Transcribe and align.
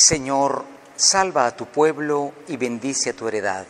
Señor, 0.00 0.64
salva 0.94 1.46
a 1.46 1.56
tu 1.56 1.66
pueblo 1.66 2.32
y 2.46 2.56
bendice 2.56 3.10
a 3.10 3.14
tu 3.14 3.26
heredad. 3.26 3.66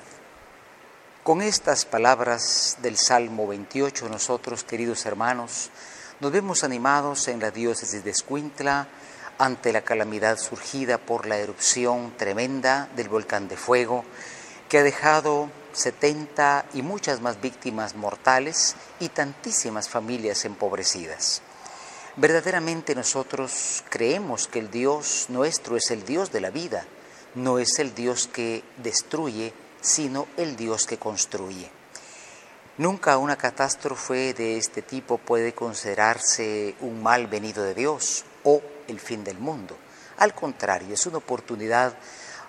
Con 1.22 1.40
estas 1.40 1.87
palabras 1.87 2.77
del 2.83 2.99
Salmo 2.99 3.47
28, 3.47 4.11
nosotros, 4.11 4.62
queridos 4.62 5.06
hermanos, 5.06 5.71
nos 6.21 6.31
vemos 6.31 6.64
animados 6.64 7.28
en 7.28 7.41
la 7.41 7.51
diócesis 7.51 8.04
de 8.04 8.10
Escuintla 8.10 8.88
ante 9.38 9.72
la 9.72 9.81
calamidad 9.81 10.37
surgida 10.37 10.99
por 10.99 11.24
la 11.24 11.38
erupción 11.38 12.13
tremenda 12.19 12.90
del 12.95 13.08
volcán 13.08 13.49
de 13.49 13.56
fuego 13.56 14.04
que 14.69 14.76
ha 14.76 14.83
dejado 14.83 15.49
70 15.72 16.66
y 16.74 16.83
muchas 16.83 17.23
más 17.23 17.41
víctimas 17.41 17.95
mortales 17.95 18.77
y 19.01 19.09
tantísimas 19.09 19.88
familias 19.88 20.45
empobrecidas. 20.45 21.41
Verdaderamente 22.20 22.96
nosotros 22.96 23.84
creemos 23.90 24.48
que 24.48 24.59
el 24.59 24.72
Dios 24.72 25.26
nuestro 25.28 25.76
es 25.76 25.92
el 25.92 26.04
Dios 26.04 26.32
de 26.32 26.40
la 26.40 26.50
vida, 26.50 26.84
no 27.36 27.60
es 27.60 27.78
el 27.78 27.95
Dios 27.95 28.26
que 28.26 28.64
destruye, 28.78 29.52
sino 29.80 30.26
el 30.36 30.56
Dios 30.56 30.84
que 30.84 30.98
construye. 30.98 31.70
Nunca 32.76 33.18
una 33.18 33.36
catástrofe 33.36 34.34
de 34.34 34.56
este 34.56 34.82
tipo 34.82 35.18
puede 35.18 35.52
considerarse 35.52 36.74
un 36.80 37.00
mal 37.04 37.28
venido 37.28 37.62
de 37.62 37.74
Dios 37.74 38.24
o 38.42 38.62
el 38.88 38.98
fin 38.98 39.23
del 39.23 39.38
mundo. 39.38 39.76
Al 40.16 40.34
contrario, 40.34 40.95
es 40.95 41.06
una 41.06 41.18
oportunidad 41.18 41.96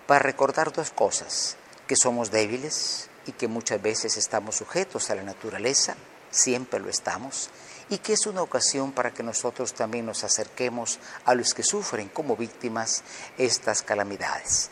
para 0.08 0.18
recordar 0.18 0.74
dos 0.74 0.90
cosas, 0.90 1.58
que 1.86 1.96
somos 1.96 2.32
débiles 2.32 3.08
y 3.28 3.34
que 3.34 3.48
muchas 3.48 3.80
veces 3.80 4.18
estamos 4.18 4.56
sujetos 4.56 5.12
a 5.12 5.16
la 5.16 5.22
naturaleza, 5.22 5.96
siempre 6.32 6.80
lo 6.80 6.90
estamos, 6.90 7.50
y 7.90 7.98
que 7.98 8.14
es 8.14 8.28
una 8.28 8.42
ocasión 8.42 8.92
para 8.92 9.12
que 9.12 9.24
nosotros 9.24 9.74
también 9.74 10.06
nos 10.06 10.24
acerquemos 10.24 11.00
a 11.26 11.34
los 11.34 11.54
que 11.54 11.64
sufren 11.64 12.10
como 12.10 12.38
víctimas 12.38 13.04
estas 13.38 13.82
calamidades. 13.82 14.70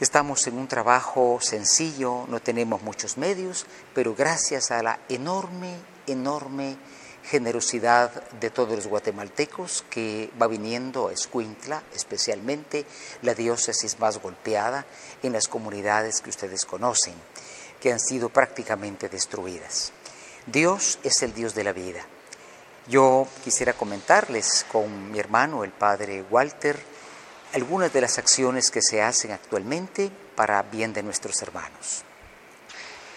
Estamos 0.00 0.46
en 0.46 0.56
un 0.56 0.66
trabajo 0.66 1.38
sencillo, 1.42 2.24
no 2.28 2.40
tenemos 2.40 2.82
muchos 2.82 3.18
medios, 3.18 3.66
pero 3.94 4.14
gracias 4.14 4.70
a 4.70 4.82
la 4.82 4.98
enorme, 5.08 5.76
enorme 6.06 6.78
generosidad 7.22 8.30
de 8.40 8.48
todos 8.48 8.76
los 8.76 8.86
guatemaltecos 8.86 9.84
que 9.90 10.30
va 10.40 10.46
viniendo 10.46 11.08
a 11.08 11.12
Escuintla, 11.12 11.82
especialmente 11.94 12.86
la 13.22 13.34
diócesis 13.34 13.98
más 13.98 14.18
golpeada 14.18 14.86
en 15.22 15.34
las 15.34 15.48
comunidades 15.48 16.22
que 16.22 16.30
ustedes 16.30 16.64
conocen, 16.64 17.14
que 17.78 17.92
han 17.92 18.00
sido 18.00 18.30
prácticamente 18.30 19.10
destruidas. 19.10 19.92
Dios 20.50 20.98
es 21.04 21.22
el 21.22 21.32
Dios 21.32 21.54
de 21.54 21.64
la 21.64 21.72
vida. 21.72 22.04
Yo 22.88 23.28
quisiera 23.44 23.72
comentarles 23.72 24.66
con 24.72 25.12
mi 25.12 25.18
hermano, 25.20 25.62
el 25.62 25.70
padre 25.70 26.24
Walter, 26.28 26.76
algunas 27.54 27.92
de 27.92 28.00
las 28.00 28.18
acciones 28.18 28.70
que 28.70 28.82
se 28.82 29.02
hacen 29.02 29.30
actualmente 29.32 30.10
para 30.34 30.62
bien 30.62 30.92
de 30.92 31.02
nuestros 31.02 31.40
hermanos. 31.42 32.02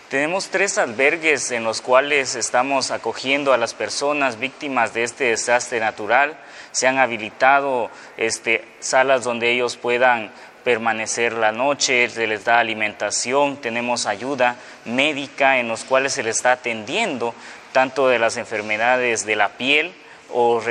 Tenemos 0.09 0.50
tres 0.50 0.78
albergues 0.78 1.50
en 1.50 1.64
los 1.64 1.81
cuales 1.81 2.36
estamos 2.36 2.92
acogiendo 2.92 3.52
a 3.52 3.58
las 3.58 3.73
personas 3.73 4.38
víctimas 4.38 4.94
de 4.94 5.04
este 5.04 5.23
desastre 5.23 5.80
natural. 5.80 6.38
Se 6.72 6.86
han 6.86 7.00
habilitado 7.00 7.89
este, 8.16 8.64
salas 8.80 9.23
donde 9.23 9.52
ellos 9.52 9.76
puedan 9.76 10.31
permanecer 10.64 11.33
la 11.33 11.52
noche, 11.52 12.09
se 12.09 12.28
les 12.28 12.45
da 12.45 12.59
alimentación, 12.59 13.58
tenemos 13.58 14.06
ayuda 14.06 14.56
médica 14.86 15.59
en 15.59 15.67
los 15.67 15.83
cuales 15.83 16.14
se 16.14 16.23
les 16.23 16.38
está 16.38 16.53
atendiendo 16.53 17.36
tanto 17.72 18.08
de 18.08 18.20
las 18.20 18.38
enfermedades 18.38 19.25
de 19.25 19.36
la 19.36 19.50
piel 19.50 19.94
o 20.31 20.61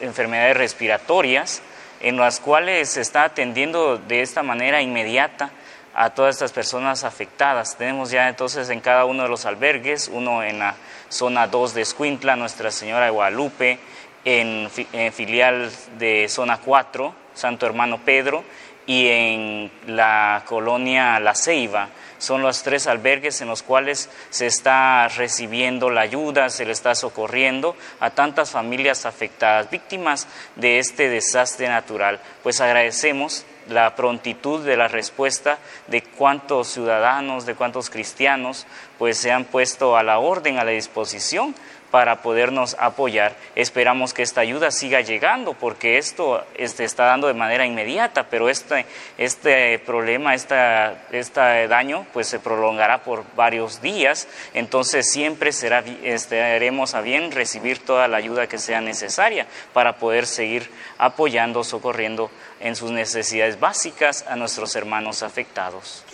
enfermedades 0.00 0.56
respiratorias, 0.56 1.62
en 2.00 2.16
las 2.16 2.40
cuales 2.40 2.90
se 2.90 3.00
está 3.00 3.24
atendiendo 3.24 3.96
de 3.96 4.22
esta 4.22 4.42
manera 4.42 4.82
inmediata 4.82 5.50
a 5.94 6.10
todas 6.10 6.36
estas 6.36 6.52
personas 6.52 7.04
afectadas. 7.04 7.76
Tenemos 7.76 8.10
ya 8.10 8.28
entonces 8.28 8.70
en 8.70 8.80
cada 8.80 9.04
uno 9.04 9.24
de 9.24 9.28
los 9.28 9.44
albergues, 9.44 10.08
uno 10.12 10.42
en 10.42 10.58
la 10.58 10.74
zona 11.08 11.46
2 11.46 11.74
de 11.74 11.82
Escuintla, 11.82 12.36
Nuestra 12.36 12.70
Señora 12.70 13.04
de 13.04 13.10
Guadalupe, 13.10 13.78
en, 14.24 14.68
en 14.92 15.12
filial 15.12 15.70
de 15.98 16.28
zona 16.28 16.58
4, 16.58 17.14
Santo 17.34 17.66
Hermano 17.66 17.98
Pedro, 18.04 18.44
y 18.86 19.08
en 19.08 19.70
la 19.86 20.42
colonia 20.46 21.18
La 21.20 21.34
Ceiba. 21.34 21.88
Son 22.18 22.40
los 22.40 22.62
tres 22.62 22.86
albergues 22.86 23.40
en 23.40 23.48
los 23.48 23.62
cuales 23.62 24.08
se 24.30 24.46
está 24.46 25.08
recibiendo 25.08 25.90
la 25.90 26.02
ayuda, 26.02 26.50
se 26.50 26.64
le 26.64 26.72
está 26.72 26.94
socorriendo 26.94 27.74
a 27.98 28.10
tantas 28.10 28.50
familias 28.52 29.06
afectadas, 29.06 29.70
víctimas 29.70 30.28
de 30.54 30.78
este 30.78 31.08
desastre 31.08 31.68
natural. 31.68 32.20
Pues 32.44 32.60
agradecemos 32.60 33.44
la 33.68 33.94
prontitud 33.96 34.64
de 34.64 34.76
la 34.76 34.88
respuesta 34.88 35.58
de 35.88 36.02
cuántos 36.02 36.68
ciudadanos, 36.68 37.44
de 37.44 37.54
cuántos 37.54 37.90
cristianos, 37.90 38.66
pues 38.98 39.18
se 39.18 39.32
han 39.32 39.44
puesto 39.44 39.96
a 39.96 40.02
la 40.02 40.18
orden, 40.18 40.58
a 40.58 40.64
la 40.64 40.70
disposición 40.72 41.54
para 41.92 42.22
podernos 42.22 42.74
apoyar. 42.80 43.36
Esperamos 43.54 44.14
que 44.14 44.22
esta 44.22 44.40
ayuda 44.40 44.70
siga 44.70 45.02
llegando 45.02 45.52
porque 45.52 45.98
esto 45.98 46.42
este, 46.54 46.84
está 46.84 47.04
dando 47.04 47.26
de 47.28 47.34
manera 47.34 47.66
inmediata, 47.66 48.28
pero 48.30 48.48
este, 48.48 48.86
este 49.18 49.78
problema, 49.78 50.34
esta, 50.34 51.04
este 51.12 51.68
daño, 51.68 52.06
pues 52.14 52.28
se 52.28 52.40
prolongará 52.40 53.04
por 53.04 53.24
varios 53.36 53.82
días. 53.82 54.26
Entonces 54.54 55.12
siempre 55.12 55.52
será, 55.52 55.84
estaremos 56.02 56.94
a 56.94 57.02
bien 57.02 57.30
recibir 57.30 57.78
toda 57.78 58.08
la 58.08 58.16
ayuda 58.16 58.46
que 58.46 58.56
sea 58.56 58.80
necesaria 58.80 59.46
para 59.74 59.96
poder 59.98 60.26
seguir 60.26 60.70
apoyando, 60.96 61.62
socorriendo 61.62 62.30
en 62.60 62.74
sus 62.74 62.90
necesidades 62.90 63.60
básicas 63.60 64.24
a 64.26 64.34
nuestros 64.34 64.74
hermanos 64.76 65.22
afectados. 65.22 66.04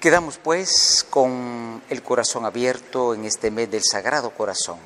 Quedamos 0.00 0.38
pues 0.38 1.04
con 1.10 1.82
el 1.90 2.02
corazón 2.02 2.46
abierto 2.46 3.12
en 3.12 3.26
este 3.26 3.50
mes 3.50 3.70
del 3.70 3.82
Sagrado 3.84 4.30
Corazón. 4.30 4.78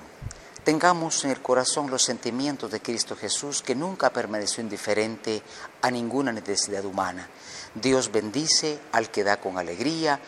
Tengamos 0.65 1.25
en 1.25 1.31
el 1.31 1.41
corazón 1.41 1.89
los 1.89 2.03
sentimientos 2.03 2.73
de 2.73 2.81
Cristo 2.81 3.15
Jesús 3.15 3.63
que 3.63 3.77
nunca 3.77 4.11
permaneció 4.11 4.61
indiferente 4.61 5.41
a 5.83 5.93
ninguna 5.93 6.33
necesidad 6.33 6.85
humana. 6.85 7.29
Dios 7.77 8.11
bendice 8.11 8.81
al 8.91 9.13
que 9.13 9.23
da 9.23 9.37
con 9.37 9.57
alegría, 9.57 10.19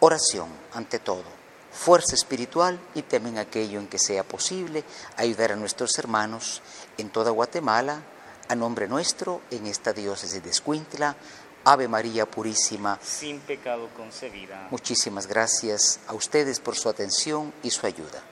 oración 0.00 0.48
ante 0.74 0.98
todo, 0.98 1.22
fuerza 1.70 2.16
espiritual 2.16 2.80
y 2.96 3.02
también 3.02 3.38
aquello 3.38 3.78
en 3.78 3.86
que 3.86 4.00
sea 4.00 4.24
posible 4.24 4.82
ayudar 5.16 5.52
a 5.52 5.56
nuestros 5.56 5.96
hermanos 6.00 6.62
en 6.98 7.10
toda 7.10 7.30
Guatemala, 7.30 8.02
a 8.48 8.56
nombre 8.56 8.88
nuestro, 8.88 9.40
en 9.52 9.68
esta 9.68 9.92
diócesis 9.92 10.42
de 10.42 10.50
Escuintla, 10.50 11.16
Ave 11.66 11.88
María 11.88 12.26
Purísima. 12.26 12.96
Sin 13.02 13.40
pecado 13.40 13.88
concebida. 13.96 14.68
Muchísimas 14.70 15.26
gracias 15.26 15.98
a 16.06 16.14
ustedes 16.14 16.60
por 16.60 16.76
su 16.76 16.88
atención 16.88 17.52
y 17.64 17.70
su 17.70 17.84
ayuda. 17.86 18.22